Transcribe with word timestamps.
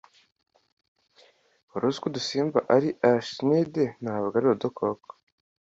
wari 1.71 1.85
uziko 1.89 2.05
udusimba 2.07 2.59
ari 2.75 2.89
arachnide 3.05 3.83
ntabwo 4.01 4.33
ari 4.39 4.47
udukoko 4.53 5.09